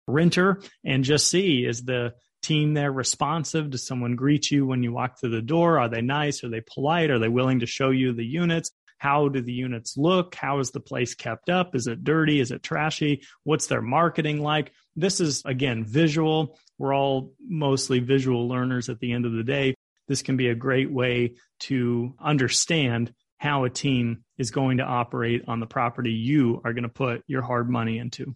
renter 0.06 0.60
and 0.84 1.04
just 1.04 1.28
see 1.28 1.64
is 1.64 1.82
the 1.82 2.14
team 2.42 2.74
there 2.74 2.92
responsive? 2.92 3.70
Does 3.70 3.86
someone 3.86 4.16
greet 4.16 4.50
you 4.50 4.66
when 4.66 4.82
you 4.82 4.92
walk 4.92 5.18
through 5.18 5.30
the 5.30 5.42
door? 5.42 5.78
Are 5.78 5.88
they 5.88 6.02
nice? 6.02 6.44
Are 6.44 6.50
they 6.50 6.62
polite? 6.62 7.10
Are 7.10 7.18
they 7.18 7.28
willing 7.28 7.60
to 7.60 7.66
show 7.66 7.90
you 7.90 8.12
the 8.12 8.24
units? 8.24 8.70
How 8.98 9.28
do 9.28 9.40
the 9.40 9.52
units 9.52 9.96
look? 9.96 10.34
How 10.34 10.60
is 10.60 10.70
the 10.70 10.80
place 10.80 11.14
kept 11.14 11.50
up? 11.50 11.74
Is 11.74 11.86
it 11.86 12.04
dirty? 12.04 12.40
Is 12.40 12.50
it 12.50 12.62
trashy? 12.62 13.22
What's 13.42 13.66
their 13.66 13.82
marketing 13.82 14.42
like? 14.42 14.72
This 14.96 15.20
is, 15.20 15.42
again, 15.44 15.84
visual. 15.84 16.58
We're 16.78 16.94
all 16.94 17.32
mostly 17.40 17.98
visual 17.98 18.48
learners 18.48 18.88
at 18.88 19.00
the 19.00 19.12
end 19.12 19.26
of 19.26 19.32
the 19.32 19.42
day. 19.42 19.74
This 20.08 20.22
can 20.22 20.36
be 20.36 20.48
a 20.48 20.54
great 20.54 20.90
way 20.90 21.34
to 21.60 22.14
understand 22.20 23.12
how 23.38 23.64
a 23.64 23.70
team 23.70 24.24
is 24.38 24.50
going 24.50 24.78
to 24.78 24.84
operate 24.84 25.44
on 25.48 25.60
the 25.60 25.66
property 25.66 26.12
you 26.12 26.62
are 26.64 26.72
going 26.72 26.84
to 26.84 26.88
put 26.88 27.22
your 27.26 27.42
hard 27.42 27.68
money 27.68 27.98
into. 27.98 28.34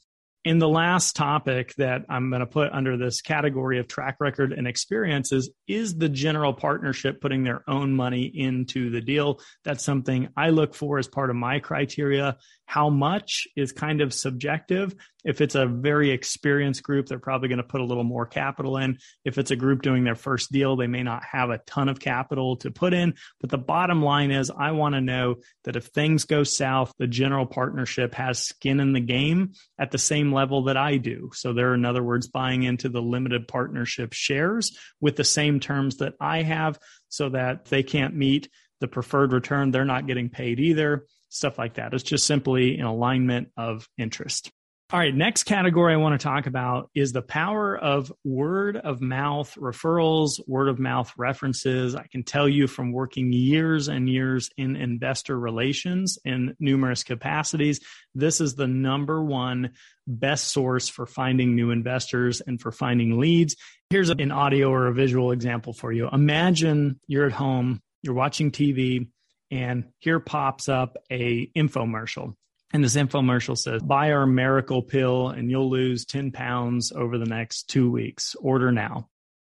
In 0.48 0.58
the 0.58 0.66
last 0.66 1.14
topic 1.14 1.74
that 1.74 2.06
I'm 2.08 2.30
going 2.30 2.40
to 2.40 2.46
put 2.46 2.72
under 2.72 2.96
this 2.96 3.20
category 3.20 3.80
of 3.80 3.86
track 3.86 4.16
record 4.18 4.54
and 4.54 4.66
experiences 4.66 5.50
is 5.66 5.94
the 5.94 6.08
general 6.08 6.54
partnership 6.54 7.20
putting 7.20 7.44
their 7.44 7.62
own 7.68 7.92
money 7.92 8.32
into 8.34 8.88
the 8.88 9.02
deal. 9.02 9.40
That's 9.62 9.84
something 9.84 10.30
I 10.38 10.48
look 10.48 10.74
for 10.74 10.98
as 10.98 11.06
part 11.06 11.28
of 11.28 11.36
my 11.36 11.58
criteria. 11.58 12.38
How 12.64 12.88
much 12.88 13.46
is 13.56 13.72
kind 13.72 14.00
of 14.00 14.14
subjective. 14.14 14.94
If 15.24 15.40
it's 15.40 15.54
a 15.56 15.66
very 15.66 16.10
experienced 16.10 16.82
group, 16.82 17.06
they're 17.06 17.18
probably 17.18 17.48
going 17.48 17.58
to 17.58 17.64
put 17.64 17.80
a 17.80 17.84
little 17.84 18.04
more 18.04 18.26
capital 18.26 18.76
in. 18.76 18.98
If 19.24 19.36
it's 19.36 19.50
a 19.50 19.56
group 19.56 19.82
doing 19.82 20.04
their 20.04 20.14
first 20.14 20.52
deal, 20.52 20.76
they 20.76 20.86
may 20.86 21.02
not 21.02 21.24
have 21.24 21.50
a 21.50 21.58
ton 21.66 21.88
of 21.88 21.98
capital 21.98 22.56
to 22.58 22.70
put 22.70 22.94
in. 22.94 23.14
But 23.40 23.50
the 23.50 23.58
bottom 23.58 24.02
line 24.02 24.30
is, 24.30 24.50
I 24.50 24.70
want 24.72 24.94
to 24.94 25.00
know 25.00 25.36
that 25.64 25.76
if 25.76 25.86
things 25.86 26.24
go 26.24 26.44
south, 26.44 26.92
the 26.98 27.06
general 27.06 27.46
partnership 27.46 28.14
has 28.14 28.38
skin 28.38 28.80
in 28.80 28.92
the 28.92 29.00
game 29.00 29.52
at 29.78 29.90
the 29.90 29.98
same 29.98 30.32
level 30.32 30.64
that 30.64 30.76
I 30.76 30.96
do. 30.96 31.30
So 31.34 31.52
they're, 31.52 31.74
in 31.74 31.84
other 31.84 32.02
words, 32.02 32.28
buying 32.28 32.62
into 32.62 32.88
the 32.88 33.02
limited 33.02 33.48
partnership 33.48 34.12
shares 34.12 34.76
with 35.00 35.16
the 35.16 35.24
same 35.24 35.60
terms 35.60 35.96
that 35.96 36.14
I 36.20 36.42
have 36.42 36.78
so 37.08 37.30
that 37.30 37.66
they 37.66 37.82
can't 37.82 38.14
meet 38.14 38.48
the 38.80 38.88
preferred 38.88 39.32
return. 39.32 39.72
They're 39.72 39.84
not 39.84 40.06
getting 40.06 40.28
paid 40.28 40.60
either, 40.60 41.06
stuff 41.28 41.58
like 41.58 41.74
that. 41.74 41.92
It's 41.92 42.04
just 42.04 42.26
simply 42.26 42.78
an 42.78 42.86
alignment 42.86 43.48
of 43.56 43.88
interest. 43.98 44.52
All 44.90 44.98
right, 44.98 45.14
next 45.14 45.42
category 45.42 45.92
I 45.92 45.98
want 45.98 46.18
to 46.18 46.24
talk 46.24 46.46
about 46.46 46.88
is 46.94 47.12
the 47.12 47.20
power 47.20 47.76
of 47.76 48.10
word 48.24 48.78
of 48.78 49.02
mouth 49.02 49.54
referrals, 49.56 50.40
word 50.48 50.66
of 50.70 50.78
mouth 50.78 51.12
references. 51.18 51.94
I 51.94 52.06
can 52.06 52.22
tell 52.22 52.48
you 52.48 52.66
from 52.66 52.92
working 52.92 53.30
years 53.30 53.88
and 53.88 54.08
years 54.08 54.48
in 54.56 54.76
investor 54.76 55.38
relations 55.38 56.18
in 56.24 56.56
numerous 56.58 57.04
capacities, 57.04 57.80
this 58.14 58.40
is 58.40 58.54
the 58.54 58.66
number 58.66 59.22
one 59.22 59.74
best 60.06 60.48
source 60.48 60.88
for 60.88 61.04
finding 61.04 61.54
new 61.54 61.70
investors 61.70 62.40
and 62.40 62.58
for 62.58 62.72
finding 62.72 63.20
leads. 63.20 63.56
Here's 63.90 64.08
an 64.08 64.32
audio 64.32 64.70
or 64.70 64.86
a 64.86 64.94
visual 64.94 65.32
example 65.32 65.74
for 65.74 65.92
you. 65.92 66.08
Imagine 66.10 66.98
you're 67.06 67.26
at 67.26 67.32
home, 67.32 67.82
you're 68.00 68.14
watching 68.14 68.52
TV, 68.52 69.10
and 69.50 69.84
here 69.98 70.18
pops 70.18 70.66
up 70.66 70.96
a 71.10 71.50
infomercial 71.54 72.36
and 72.72 72.84
this 72.84 72.96
infomercial 72.96 73.56
says, 73.56 73.82
buy 73.82 74.12
our 74.12 74.26
miracle 74.26 74.82
pill 74.82 75.28
and 75.28 75.50
you'll 75.50 75.70
lose 75.70 76.04
10 76.04 76.32
pounds 76.32 76.92
over 76.92 77.16
the 77.16 77.24
next 77.24 77.68
two 77.68 77.90
weeks. 77.90 78.34
Order 78.40 78.72
now. 78.72 79.08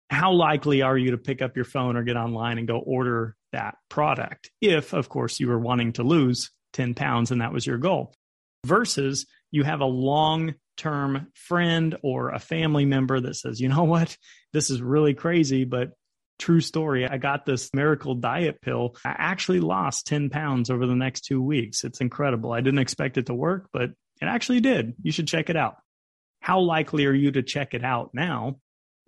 How 0.09 0.33
likely 0.33 0.81
are 0.81 0.97
you 0.97 1.11
to 1.11 1.17
pick 1.17 1.41
up 1.41 1.55
your 1.55 1.65
phone 1.65 1.95
or 1.95 2.03
get 2.03 2.17
online 2.17 2.57
and 2.57 2.67
go 2.67 2.77
order 2.77 3.35
that 3.51 3.75
product? 3.89 4.51
If, 4.61 4.93
of 4.93 5.09
course, 5.09 5.39
you 5.39 5.47
were 5.47 5.59
wanting 5.59 5.93
to 5.93 6.03
lose 6.03 6.51
10 6.73 6.95
pounds 6.95 7.31
and 7.31 7.41
that 7.41 7.53
was 7.53 7.65
your 7.65 7.77
goal. 7.77 8.13
Versus 8.65 9.25
you 9.51 9.63
have 9.63 9.81
a 9.81 9.85
long 9.85 10.55
term 10.77 11.27
friend 11.35 11.97
or 12.01 12.29
a 12.29 12.39
family 12.39 12.85
member 12.85 13.19
that 13.19 13.35
says, 13.35 13.59
you 13.59 13.69
know 13.69 13.83
what? 13.83 14.17
This 14.53 14.69
is 14.69 14.81
really 14.81 15.13
crazy, 15.13 15.65
but 15.65 15.91
true 16.39 16.61
story. 16.61 17.07
I 17.07 17.17
got 17.17 17.45
this 17.45 17.69
miracle 17.73 18.15
diet 18.15 18.61
pill. 18.61 18.95
I 19.05 19.15
actually 19.17 19.59
lost 19.59 20.07
10 20.07 20.29
pounds 20.29 20.69
over 20.69 20.85
the 20.85 20.95
next 20.95 21.21
two 21.21 21.41
weeks. 21.41 21.83
It's 21.83 22.01
incredible. 22.01 22.51
I 22.51 22.61
didn't 22.61 22.79
expect 22.79 23.17
it 23.17 23.27
to 23.27 23.33
work, 23.33 23.69
but 23.71 23.91
it 24.21 24.25
actually 24.25 24.59
did. 24.59 24.95
You 25.01 25.11
should 25.11 25.27
check 25.27 25.49
it 25.49 25.55
out. 25.55 25.77
How 26.39 26.59
likely 26.59 27.05
are 27.05 27.13
you 27.13 27.31
to 27.31 27.43
check 27.43 27.73
it 27.73 27.83
out 27.83 28.11
now? 28.13 28.57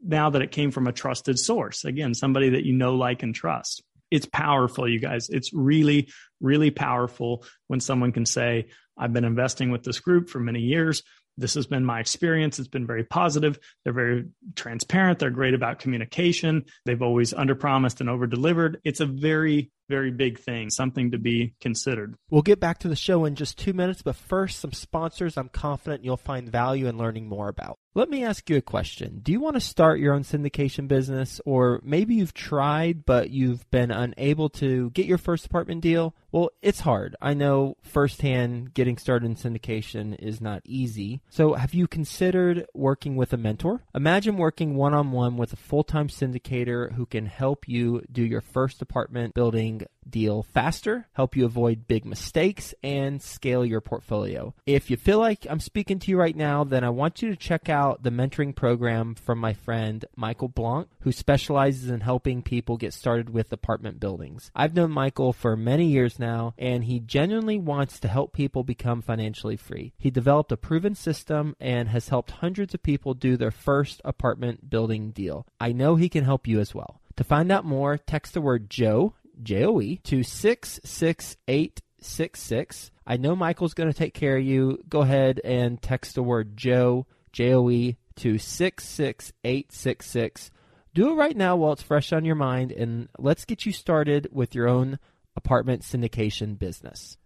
Now 0.04 0.30
that 0.30 0.42
it 0.42 0.52
came 0.52 0.72
from 0.72 0.88
a 0.88 0.92
trusted 0.92 1.40
source, 1.40 1.84
again, 1.84 2.14
somebody 2.14 2.50
that 2.50 2.66
you 2.66 2.74
know, 2.74 2.96
like, 2.96 3.24
and 3.24 3.34
trust. 3.34 3.84
It's 4.12 4.26
powerful, 4.26 4.88
you 4.88 5.00
guys. 5.00 5.30
It's 5.30 5.52
really, 5.54 6.10
really 6.40 6.70
powerful 6.70 7.44
when 7.68 7.80
someone 7.80 8.12
can 8.12 8.26
say, 8.26 8.68
I've 8.98 9.14
been 9.14 9.26
investing 9.26 9.72
with 9.72 9.84
this 9.84 10.00
group 10.00 10.30
for 10.30 10.40
many 10.40 10.62
years 10.62 11.04
this 11.38 11.54
has 11.56 11.68
been 11.68 11.84
my 11.84 12.00
experience. 12.00 12.60
It's 12.60 12.68
been 12.68 12.88
very 12.88 13.04
positive. 13.04 13.60
They're 13.84 13.94
very 13.94 14.26
transparent. 14.56 15.20
They're 15.20 15.30
great 15.30 15.54
about 15.54 15.80
communication. 15.80 16.66
They've 16.86 17.02
always 17.02 17.34
underpromised 17.34 18.00
and 18.02 18.10
over-delivered. 18.10 18.80
It's 18.84 19.00
a 19.02 19.06
very, 19.06 19.72
very 19.90 20.12
big 20.12 20.40
thing, 20.40 20.70
something 20.70 21.12
to 21.12 21.18
be 21.18 21.54
considered. 21.62 22.16
We'll 22.30 22.42
get 22.42 22.60
back 22.60 22.80
to 22.80 22.88
the 22.88 22.96
show 22.96 23.26
in 23.26 23.36
just 23.36 23.58
two 23.58 23.74
minutes, 23.74 24.02
but 24.02 24.16
first, 24.16 24.60
some 24.60 24.74
sponsors 24.74 25.38
I'm 25.38 25.50
confident 25.50 26.04
you'll 26.04 26.18
find 26.18 26.50
value 26.50 26.88
in 26.88 26.98
learning 26.98 27.28
more 27.28 27.48
about. 27.50 27.78
Let 27.98 28.10
me 28.10 28.26
ask 28.26 28.50
you 28.50 28.58
a 28.58 28.62
question. 28.62 29.22
Do 29.24 29.32
you 29.32 29.40
want 29.40 29.56
to 29.56 29.62
start 29.62 30.02
your 30.02 30.14
own 30.14 30.24
syndication 30.24 30.90
business, 30.90 31.40
or 31.46 31.80
maybe 31.82 32.16
you've 32.16 32.34
tried 32.34 33.06
but 33.06 33.30
you've 33.30 33.70
been 33.72 33.90
unable 33.90 34.50
to 34.50 34.90
get 34.90 35.06
your 35.06 35.18
first 35.18 35.46
apartment 35.46 35.80
deal? 35.80 36.14
Well, 36.30 36.50
it's 36.62 36.82
hard. 36.82 37.16
I 37.22 37.34
know 37.34 37.78
firsthand 37.82 38.74
getting 38.74 38.98
started 38.98 39.28
in 39.28 39.36
syndication 39.36 40.20
is 40.20 40.42
not 40.42 40.62
easy. 40.66 41.22
So, 41.30 41.54
have 41.54 41.74
you 41.74 41.88
considered 41.88 42.66
working 42.74 43.16
with 43.16 43.32
a 43.32 43.38
mentor? 43.38 43.86
Imagine 43.96 44.36
working 44.36 44.76
one 44.76 44.94
on 44.94 45.14
one 45.14 45.38
with 45.38 45.54
a 45.54 45.56
full 45.56 45.86
time 45.86 46.10
syndicator 46.10 46.92
who 46.96 47.06
can 47.06 47.28
help 47.28 47.66
you 47.70 48.04
do 48.12 48.26
your 48.26 48.42
first 48.42 48.82
apartment 48.82 49.34
building 49.34 49.75
deal 50.10 50.44
faster, 50.44 51.08
help 51.14 51.36
you 51.36 51.46
avoid 51.46 51.88
big 51.88 52.06
mistakes, 52.06 52.74
and 52.84 53.22
scale 53.22 53.66
your 53.66 53.82
portfolio. 53.82 54.54
If 54.66 54.90
you 54.90 54.98
feel 54.98 55.20
like 55.20 55.46
I'm 55.50 55.60
speaking 55.60 56.00
to 56.00 56.12
you 56.12 56.18
right 56.18 56.36
now, 56.36 56.64
then 56.64 56.84
I 56.84 56.90
want 56.90 57.22
you 57.22 57.30
to 57.30 57.36
check 57.36 57.70
out 57.70 58.04
the 58.04 58.12
mentoring 58.12 58.56
program 58.56 59.16
from 59.16 59.40
my 59.40 59.54
friend 59.54 60.06
Michael 60.16 60.48
Blank, 60.48 60.88
who 61.02 61.12
specializes 61.12 61.90
in 61.90 62.02
helping 62.02 62.42
people 62.42 62.78
get 62.78 62.94
started 62.94 63.30
with 63.30 63.52
apartment 63.52 64.00
buildings. 64.00 64.52
I've 64.56 64.76
known 64.76 64.92
Michael 64.92 65.34
for 65.34 65.56
many 65.56 65.88
years 65.88 66.20
now, 66.20 66.54
and 66.58 66.84
he 66.84 67.00
genuinely 67.00 67.58
wants 67.58 68.00
to 68.00 68.08
help 68.08 68.34
people 68.34 68.64
become 68.64 69.02
financially 69.02 69.58
free. 69.58 69.94
He 69.98 70.12
developed 70.12 70.52
a 70.52 70.58
proven 70.58 70.96
system 70.96 71.56
and 71.60 71.90
has 71.90 72.10
helped 72.10 72.32
hundreds 72.32 72.74
of 72.74 72.84
people 72.84 73.14
do 73.14 73.38
their 73.38 73.52
first 73.52 74.02
apartment 74.06 74.70
building 74.70 75.12
deal. 75.12 75.46
I 75.60 75.72
know 75.72 75.96
he 75.96 76.10
can 76.10 76.24
help 76.24 76.48
you 76.48 76.60
as 76.60 76.74
well. 76.76 77.02
To 77.18 77.24
find 77.24 77.52
out 77.52 77.64
more, 77.64 77.98
text 77.98 78.34
the 78.34 78.42
word 78.42 78.70
Joe, 78.70 79.14
J 79.42 79.66
O 79.66 79.82
E, 79.82 79.98
to 80.04 80.22
66866. 80.24 82.92
I 83.08 83.18
know 83.18 83.36
Michael's 83.36 83.74
going 83.74 83.92
to 83.92 83.98
take 83.98 84.14
care 84.14 84.38
of 84.38 84.44
you. 84.44 84.84
Go 84.90 85.02
ahead 85.02 85.42
and 85.44 85.82
text 85.82 86.14
the 86.16 86.24
word 86.24 86.56
Joe, 86.58 87.06
J 87.32 87.54
O 87.54 87.70
E, 87.70 87.98
to 88.18 88.38
66866. 88.38 90.52
Do 90.94 91.12
it 91.12 91.16
right 91.16 91.36
now 91.36 91.56
while 91.58 91.74
it's 91.74 91.82
fresh 91.82 92.14
on 92.14 92.24
your 92.24 92.36
mind, 92.36 92.72
and 92.72 93.10
let's 93.20 93.44
get 93.46 93.66
you 93.66 93.74
started 93.74 94.30
with 94.32 94.56
your 94.56 94.70
own 94.70 95.00
apartment 95.36 95.82
syndication 95.82 96.58
business. 96.58 97.18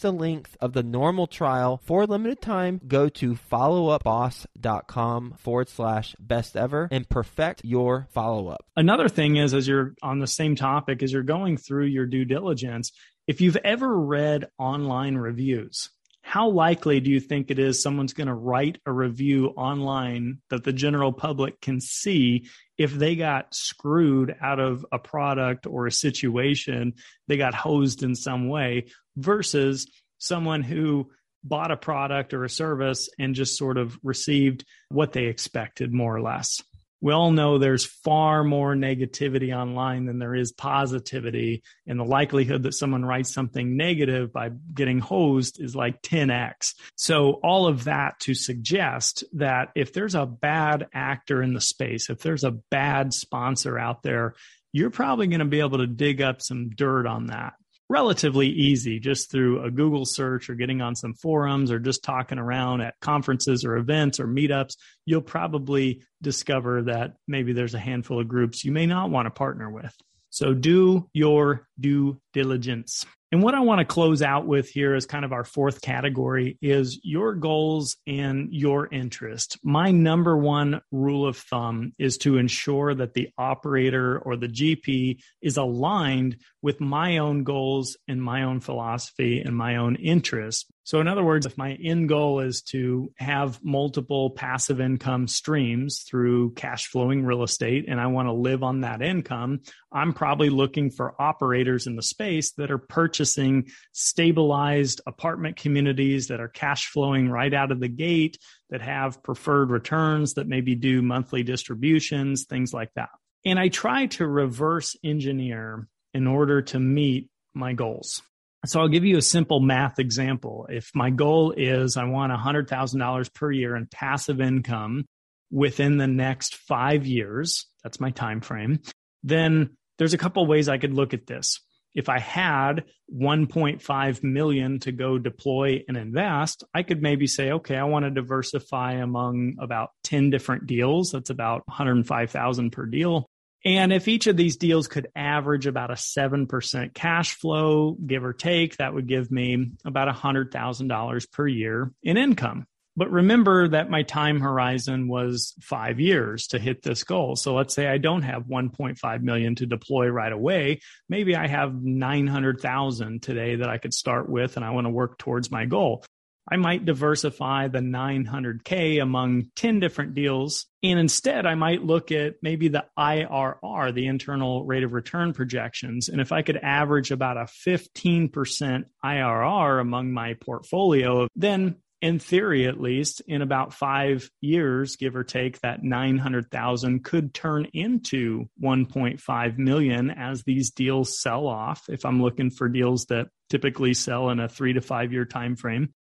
the 0.00 0.12
length 0.12 0.56
of 0.60 0.72
the 0.72 0.82
normal 0.82 1.26
trial 1.26 1.80
for 1.84 2.02
a 2.02 2.06
limited 2.06 2.40
time. 2.40 2.80
Go 2.86 3.08
to 3.08 3.34
followupboss.com 3.34 5.34
forward 5.38 5.68
slash 5.68 6.16
best 6.18 6.56
ever 6.56 6.88
and 6.90 7.08
perfect 7.08 7.64
your 7.64 8.08
follow 8.10 8.48
up. 8.48 8.64
Another 8.76 9.08
thing 9.08 9.36
is, 9.36 9.54
as 9.54 9.68
you're 9.68 9.94
on 10.02 10.18
the 10.18 10.26
same 10.26 10.56
topic, 10.56 10.90
topic 10.90 11.02
as 11.02 11.12
you're 11.12 11.22
going 11.22 11.56
through 11.56 11.86
your 11.86 12.06
due 12.06 12.24
diligence, 12.24 12.92
if 13.26 13.40
you've 13.40 13.58
ever 13.64 13.98
read 13.98 14.46
online 14.58 15.16
reviews, 15.16 15.90
how 16.22 16.48
likely 16.48 17.00
do 17.00 17.10
you 17.10 17.20
think 17.20 17.50
it 17.50 17.58
is 17.58 17.82
someone's 17.82 18.12
going 18.12 18.28
to 18.28 18.34
write 18.34 18.78
a 18.86 18.92
review 18.92 19.48
online 19.56 20.38
that 20.48 20.64
the 20.64 20.72
general 20.72 21.12
public 21.12 21.60
can 21.60 21.80
see 21.80 22.46
if 22.80 22.94
they 22.94 23.14
got 23.14 23.54
screwed 23.54 24.34
out 24.40 24.58
of 24.58 24.86
a 24.90 24.98
product 24.98 25.66
or 25.66 25.86
a 25.86 25.92
situation, 25.92 26.94
they 27.28 27.36
got 27.36 27.52
hosed 27.54 28.02
in 28.02 28.14
some 28.14 28.48
way, 28.48 28.86
versus 29.18 29.86
someone 30.16 30.62
who 30.62 31.10
bought 31.44 31.70
a 31.70 31.76
product 31.76 32.32
or 32.32 32.42
a 32.42 32.48
service 32.48 33.10
and 33.18 33.34
just 33.34 33.58
sort 33.58 33.76
of 33.76 33.98
received 34.02 34.64
what 34.88 35.12
they 35.12 35.26
expected, 35.26 35.92
more 35.92 36.16
or 36.16 36.22
less? 36.22 36.62
We 37.00 37.12
all 37.12 37.32
know 37.32 37.58
there's 37.58 37.84
far 37.84 38.44
more 38.44 38.74
negativity 38.74 39.56
online 39.56 40.06
than 40.06 40.18
there 40.18 40.34
is 40.34 40.52
positivity. 40.52 41.62
And 41.86 41.98
the 41.98 42.04
likelihood 42.04 42.64
that 42.64 42.74
someone 42.74 43.04
writes 43.04 43.32
something 43.32 43.76
negative 43.76 44.32
by 44.32 44.50
getting 44.74 44.98
hosed 44.98 45.60
is 45.60 45.74
like 45.74 46.02
10x. 46.02 46.74
So, 46.96 47.40
all 47.42 47.66
of 47.66 47.84
that 47.84 48.20
to 48.20 48.34
suggest 48.34 49.24
that 49.34 49.70
if 49.74 49.92
there's 49.92 50.14
a 50.14 50.26
bad 50.26 50.88
actor 50.92 51.42
in 51.42 51.54
the 51.54 51.60
space, 51.60 52.10
if 52.10 52.20
there's 52.20 52.44
a 52.44 52.50
bad 52.50 53.14
sponsor 53.14 53.78
out 53.78 54.02
there, 54.02 54.34
you're 54.72 54.90
probably 54.90 55.26
going 55.26 55.40
to 55.40 55.46
be 55.46 55.60
able 55.60 55.78
to 55.78 55.86
dig 55.86 56.20
up 56.20 56.42
some 56.42 56.70
dirt 56.70 57.06
on 57.06 57.26
that 57.26 57.54
relatively 57.90 58.46
easy 58.46 59.00
just 59.00 59.32
through 59.32 59.64
a 59.64 59.70
Google 59.70 60.06
search 60.06 60.48
or 60.48 60.54
getting 60.54 60.80
on 60.80 60.94
some 60.94 61.12
forums 61.12 61.72
or 61.72 61.80
just 61.80 62.04
talking 62.04 62.38
around 62.38 62.80
at 62.80 62.94
conferences 63.00 63.64
or 63.64 63.76
events 63.76 64.20
or 64.20 64.28
meetups, 64.28 64.76
you'll 65.06 65.20
probably 65.20 66.00
discover 66.22 66.82
that 66.82 67.16
maybe 67.26 67.52
there's 67.52 67.74
a 67.74 67.80
handful 67.80 68.20
of 68.20 68.28
groups 68.28 68.64
you 68.64 68.70
may 68.70 68.86
not 68.86 69.10
want 69.10 69.26
to 69.26 69.30
partner 69.30 69.68
with. 69.68 69.92
So 70.30 70.54
do 70.54 71.08
your 71.12 71.66
due 71.80 72.20
diligence. 72.32 73.04
And 73.32 73.44
what 73.44 73.54
I 73.54 73.60
want 73.60 73.78
to 73.78 73.84
close 73.84 74.22
out 74.22 74.46
with 74.48 74.68
here 74.68 74.96
is 74.96 75.06
kind 75.06 75.24
of 75.24 75.32
our 75.32 75.44
fourth 75.44 75.82
category 75.82 76.58
is 76.60 76.98
your 77.04 77.34
goals 77.34 77.96
and 78.04 78.52
your 78.52 78.88
interest. 78.92 79.56
My 79.62 79.92
number 79.92 80.36
one 80.36 80.80
rule 80.90 81.28
of 81.28 81.36
thumb 81.36 81.92
is 81.96 82.18
to 82.18 82.38
ensure 82.38 82.92
that 82.92 83.14
the 83.14 83.28
operator 83.38 84.18
or 84.18 84.36
the 84.36 84.48
GP 84.48 85.20
is 85.40 85.56
aligned 85.56 86.38
with 86.60 86.80
my 86.80 87.18
own 87.18 87.44
goals 87.44 87.96
and 88.08 88.20
my 88.20 88.42
own 88.42 88.58
philosophy 88.58 89.40
and 89.40 89.56
my 89.56 89.76
own 89.76 89.94
interests. 89.94 90.66
So, 90.84 91.00
in 91.00 91.08
other 91.08 91.22
words, 91.22 91.46
if 91.46 91.58
my 91.58 91.74
end 91.74 92.08
goal 92.08 92.40
is 92.40 92.62
to 92.70 93.12
have 93.16 93.62
multiple 93.62 94.30
passive 94.30 94.80
income 94.80 95.28
streams 95.28 96.04
through 96.08 96.54
cash 96.54 96.86
flowing 96.88 97.24
real 97.24 97.42
estate 97.42 97.84
and 97.86 98.00
I 98.00 98.06
want 98.06 98.28
to 98.28 98.32
live 98.32 98.62
on 98.62 98.80
that 98.80 99.02
income, 99.02 99.60
I'm 99.92 100.12
probably 100.12 100.48
looking 100.48 100.90
for 100.90 101.20
operators 101.20 101.86
in 101.86 101.96
the 101.96 102.02
space 102.02 102.52
that 102.52 102.70
are 102.70 102.78
purchasing 102.78 103.68
stabilized 103.92 105.02
apartment 105.06 105.56
communities 105.56 106.28
that 106.28 106.40
are 106.40 106.48
cash 106.48 106.86
flowing 106.86 107.28
right 107.28 107.52
out 107.52 107.72
of 107.72 107.80
the 107.80 107.88
gate, 107.88 108.38
that 108.70 108.80
have 108.80 109.22
preferred 109.22 109.70
returns, 109.70 110.34
that 110.34 110.48
maybe 110.48 110.74
do 110.74 111.02
monthly 111.02 111.42
distributions, 111.42 112.44
things 112.44 112.72
like 112.72 112.90
that. 112.94 113.10
And 113.44 113.58
I 113.58 113.68
try 113.68 114.06
to 114.06 114.26
reverse 114.26 114.96
engineer 115.04 115.88
in 116.14 116.26
order 116.26 116.62
to 116.62 116.78
meet 116.78 117.28
my 117.54 117.72
goals. 117.72 118.22
So 118.66 118.80
I'll 118.80 118.88
give 118.88 119.06
you 119.06 119.16
a 119.16 119.22
simple 119.22 119.60
math 119.60 119.98
example. 119.98 120.66
If 120.68 120.90
my 120.94 121.08
goal 121.10 121.54
is 121.56 121.96
I 121.96 122.04
want 122.04 122.32
$100,000 122.32 123.34
per 123.34 123.50
year 123.50 123.74
in 123.74 123.86
passive 123.86 124.40
income 124.40 125.06
within 125.50 125.96
the 125.96 126.06
next 126.06 126.56
5 126.56 127.06
years, 127.06 127.66
that's 127.82 128.00
my 128.00 128.10
time 128.10 128.42
frame, 128.42 128.80
then 129.22 129.76
there's 129.98 130.14
a 130.14 130.18
couple 130.18 130.46
ways 130.46 130.68
I 130.68 130.78
could 130.78 130.92
look 130.92 131.14
at 131.14 131.26
this. 131.26 131.60
If 131.94 132.08
I 132.08 132.18
had 132.18 132.84
1.5 133.12 134.22
million 134.22 134.78
to 134.80 134.92
go 134.92 135.18
deploy 135.18 135.82
and 135.88 135.96
invest, 135.96 136.62
I 136.74 136.82
could 136.82 137.02
maybe 137.02 137.26
say, 137.26 137.52
okay, 137.52 137.76
I 137.76 137.84
want 137.84 138.04
to 138.04 138.10
diversify 138.10 138.92
among 138.92 139.56
about 139.58 139.90
10 140.04 140.28
different 140.30 140.66
deals. 140.66 141.12
That's 141.12 141.30
about 141.30 141.66
105,000 141.66 142.70
per 142.70 142.86
deal. 142.86 143.29
And 143.64 143.92
if 143.92 144.08
each 144.08 144.26
of 144.26 144.36
these 144.36 144.56
deals 144.56 144.88
could 144.88 145.08
average 145.14 145.66
about 145.66 145.90
a 145.90 145.94
7% 145.94 146.94
cash 146.94 147.34
flow, 147.34 147.92
give 147.92 148.24
or 148.24 148.32
take, 148.32 148.78
that 148.78 148.94
would 148.94 149.06
give 149.06 149.30
me 149.30 149.72
about 149.84 150.14
$100,000 150.14 151.32
per 151.32 151.46
year 151.46 151.92
in 152.02 152.16
income. 152.16 152.66
But 152.96 153.10
remember 153.10 153.68
that 153.68 153.88
my 153.88 154.02
time 154.02 154.40
horizon 154.40 155.08
was 155.08 155.54
five 155.60 156.00
years 156.00 156.48
to 156.48 156.58
hit 156.58 156.82
this 156.82 157.04
goal. 157.04 157.36
So 157.36 157.54
let's 157.54 157.74
say 157.74 157.86
I 157.86 157.98
don't 157.98 158.22
have 158.22 158.44
1.5 158.44 159.22
million 159.22 159.54
to 159.56 159.66
deploy 159.66 160.08
right 160.08 160.32
away. 160.32 160.80
Maybe 161.08 161.36
I 161.36 161.46
have 161.46 161.74
900,000 161.74 163.22
today 163.22 163.56
that 163.56 163.68
I 163.68 163.78
could 163.78 163.94
start 163.94 164.28
with 164.28 164.56
and 164.56 164.64
I 164.64 164.70
want 164.70 164.86
to 164.86 164.90
work 164.90 165.18
towards 165.18 165.50
my 165.50 165.66
goal. 165.66 166.04
I 166.50 166.56
might 166.56 166.84
diversify 166.84 167.68
the 167.68 167.78
900K 167.78 169.00
among 169.00 169.50
10 169.56 169.80
different 169.80 170.14
deals. 170.14 170.66
And 170.82 170.98
instead, 170.98 171.46
I 171.46 171.54
might 171.54 171.84
look 171.84 172.10
at 172.10 172.36
maybe 172.42 172.68
the 172.68 172.86
IRR, 172.98 173.94
the 173.94 174.06
internal 174.06 174.64
rate 174.64 174.82
of 174.82 174.92
return 174.92 175.32
projections. 175.32 176.08
And 176.08 176.20
if 176.20 176.32
I 176.32 176.42
could 176.42 176.56
average 176.56 177.10
about 177.10 177.36
a 177.36 177.48
15% 177.66 178.84
IRR 179.04 179.80
among 179.80 180.12
my 180.12 180.34
portfolio, 180.34 181.28
then 181.36 181.76
in 182.02 182.18
theory, 182.18 182.66
at 182.66 182.80
least, 182.80 183.20
in 183.26 183.42
about 183.42 183.74
five 183.74 184.30
years, 184.40 184.96
give 184.96 185.14
or 185.14 185.24
take, 185.24 185.60
that 185.60 185.82
900,000 185.82 187.04
could 187.04 187.34
turn 187.34 187.66
into 187.74 188.46
1.5 188.62 189.58
million 189.58 190.10
as 190.10 190.42
these 190.42 190.70
deals 190.70 191.20
sell 191.20 191.46
off. 191.46 191.84
If 191.90 192.06
I'm 192.06 192.22
looking 192.22 192.50
for 192.50 192.68
deals 192.68 193.04
that 193.06 193.28
typically 193.50 193.92
sell 193.92 194.30
in 194.30 194.40
a 194.40 194.48
three 194.48 194.72
to 194.72 194.80
five 194.80 195.12
year 195.12 195.26
time 195.26 195.56
frame. 195.56 195.92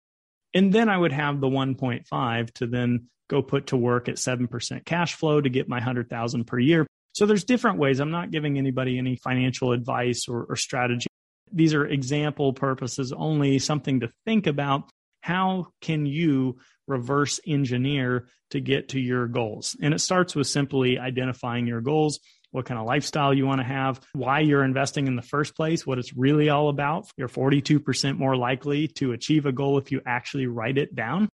And 0.54 0.74
then 0.74 0.90
I 0.90 0.98
would 0.98 1.12
have 1.12 1.40
the 1.40 1.48
1.5 1.48 2.54
to 2.56 2.68
then 2.68 3.08
go 3.30 3.42
put 3.42 3.68
to 3.68 3.78
work 3.78 4.10
at 4.10 4.16
7% 4.16 4.86
cash 4.86 5.14
flow 5.14 5.40
to 5.40 5.50
get 5.50 5.70
my 5.70 5.78
100,000 5.78 6.46
per 6.46 6.60
year. 6.60 6.88
So 7.14 7.26
there's 7.26 7.44
different 7.44 7.78
ways. 7.78 8.00
I'm 8.00 8.12
not 8.12 8.32
giving 8.32 8.58
anybody 8.58 8.98
any 8.98 9.16
financial 9.16 9.72
advice 9.72 10.28
or, 10.28 10.46
or 10.46 10.56
strategy. 10.56 11.08
These 11.52 11.74
are 11.74 11.86
example 11.86 12.54
purposes 12.54 13.14
only, 13.16 13.60
something 13.60 14.02
to 14.02 14.12
think 14.26 14.48
about 14.48 14.90
how 15.22 15.68
can 15.82 16.06
you 16.06 16.58
reverse 16.88 17.40
engineer 17.46 18.28
to 18.52 18.60
get 18.60 18.90
to 18.90 19.00
your 19.00 19.28
goals? 19.28 19.76
And 19.82 19.94
it 19.94 20.00
starts 20.00 20.36
with 20.36 20.48
simply 20.48 20.98
identifying 20.98 21.68
your 21.68 21.82
goals, 21.82 22.20
what 22.52 22.66
kind 22.66 22.80
of 22.80 22.86
lifestyle 22.86 23.34
you 23.34 23.46
want 23.46 23.62
to 23.62 23.68
have, 23.68 24.00
why 24.14 24.40
you're 24.40 24.64
investing 24.64 25.08
in 25.08 25.16
the 25.16 25.22
first 25.22 25.56
place, 25.56 25.86
what 25.86 26.00
it's 26.00 26.16
really 26.16 26.50
all 26.50 26.70
about. 26.70 27.10
You're 27.18 27.28
42% 27.28 28.18
more 28.18 28.36
likely 28.36 28.88
to 28.96 29.12
achieve 29.12 29.46
a 29.46 29.52
goal 29.52 29.78
if 29.78 29.92
you 29.92 30.02
actually 30.06 30.48
write 30.48 30.78
it 30.78 30.96
down. 30.96 31.30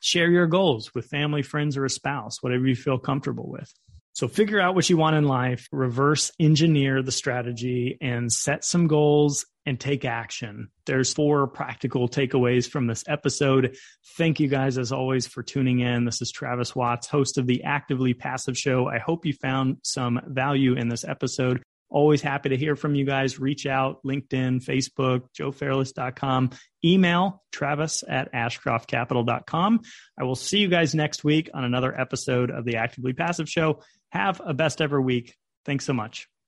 Share 0.00 0.30
your 0.30 0.46
goals 0.46 0.94
with 0.94 1.06
family, 1.06 1.42
friends, 1.42 1.76
or 1.76 1.84
a 1.84 1.90
spouse, 1.90 2.42
whatever 2.42 2.66
you 2.66 2.76
feel 2.76 2.98
comfortable 2.98 3.48
with. 3.48 3.72
So 4.18 4.26
figure 4.26 4.58
out 4.58 4.74
what 4.74 4.90
you 4.90 4.96
want 4.96 5.14
in 5.14 5.22
life, 5.22 5.68
reverse 5.70 6.32
engineer 6.40 7.02
the 7.02 7.12
strategy 7.12 7.96
and 8.00 8.32
set 8.32 8.64
some 8.64 8.88
goals 8.88 9.46
and 9.64 9.78
take 9.78 10.04
action. 10.04 10.72
There's 10.86 11.12
four 11.12 11.46
practical 11.46 12.08
takeaways 12.08 12.68
from 12.68 12.88
this 12.88 13.04
episode. 13.06 13.76
Thank 14.16 14.40
you 14.40 14.48
guys 14.48 14.76
as 14.76 14.90
always 14.90 15.28
for 15.28 15.44
tuning 15.44 15.78
in. 15.78 16.04
This 16.04 16.20
is 16.20 16.32
Travis 16.32 16.74
Watts, 16.74 17.06
host 17.06 17.38
of 17.38 17.46
the 17.46 17.62
Actively 17.62 18.12
Passive 18.12 18.58
Show. 18.58 18.88
I 18.88 18.98
hope 18.98 19.24
you 19.24 19.34
found 19.34 19.76
some 19.84 20.20
value 20.26 20.74
in 20.74 20.88
this 20.88 21.04
episode. 21.04 21.62
Always 21.88 22.20
happy 22.20 22.50
to 22.50 22.56
hear 22.56 22.76
from 22.76 22.94
you 22.94 23.06
guys. 23.06 23.38
Reach 23.38 23.66
out, 23.66 24.02
LinkedIn, 24.04 24.62
Facebook, 24.62 25.22
joefairless.com, 25.38 26.50
email 26.84 27.42
travis 27.50 28.04
at 28.06 28.32
ashcroftcapital.com. 28.32 29.80
I 30.18 30.24
will 30.24 30.34
see 30.34 30.58
you 30.58 30.68
guys 30.68 30.94
next 30.94 31.24
week 31.24 31.48
on 31.54 31.64
another 31.64 31.98
episode 31.98 32.50
of 32.50 32.64
the 32.66 32.76
Actively 32.76 33.14
Passive 33.14 33.48
Show. 33.48 33.80
Have 34.12 34.40
a 34.44 34.54
best 34.54 34.80
ever 34.80 35.00
week. 35.00 35.36
Thanks 35.64 35.84
so 35.84 35.92
much. 35.92 36.28